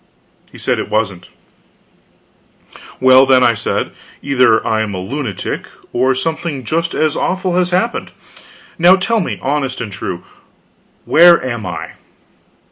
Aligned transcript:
He 0.51 0.57
said 0.57 0.79
it 0.79 0.89
wasn't. 0.89 1.29
"Well, 2.99 3.27
then," 3.27 3.43
I 3.43 3.53
said, 3.53 3.91
"either 4.23 4.65
I 4.65 4.81
am 4.81 4.95
a 4.95 4.97
lunatic, 4.97 5.67
or 5.93 6.15
something 6.15 6.63
just 6.63 6.95
as 6.95 7.15
awful 7.15 7.53
has 7.53 7.69
happened. 7.69 8.11
Now 8.79 8.95
tell 8.95 9.19
me, 9.19 9.37
honest 9.43 9.79
and 9.79 9.91
true, 9.91 10.23
where 11.05 11.39
am 11.45 11.67
I?" 11.67 11.91